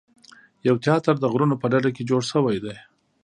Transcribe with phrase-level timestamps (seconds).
[0.67, 2.75] یو تیاتر د غرونو په ډډه کې جوړ شوی دی.